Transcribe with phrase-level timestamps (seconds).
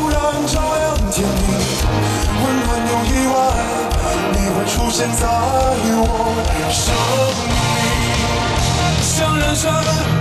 [0.00, 1.44] 突然照亮天地
[2.40, 3.36] 温暖又意外
[4.32, 6.02] 你会出现在我
[6.70, 6.80] 生
[7.44, 7.54] 命
[9.02, 9.70] 像人生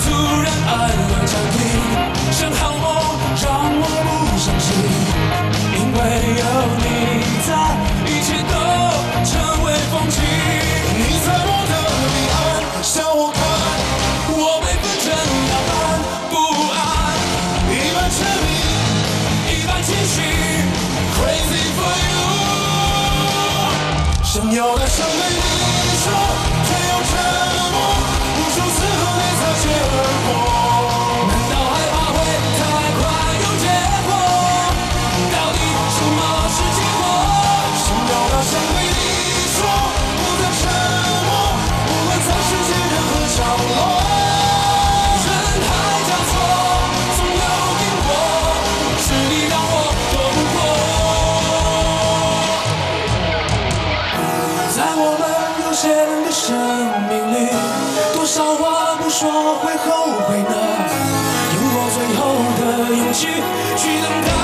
[0.01, 0.05] 突
[0.41, 1.57] 然暗了暂停
[2.29, 2.83] 像好梦
[3.41, 3.47] 让
[3.79, 4.67] 我不伤心
[5.71, 5.97] 因为
[6.35, 6.43] 有
[6.83, 6.98] 你
[25.17, 25.39] 对你
[26.03, 26.05] 说，
[26.67, 27.11] 却又沉
[27.73, 27.75] 默，
[28.35, 30.58] 无数次和你擦肩而过。
[59.19, 60.55] 说会后悔呢？
[61.53, 62.19] 用我最后
[62.55, 63.27] 的勇气
[63.75, 64.38] 去等待。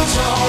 [0.00, 0.39] 우정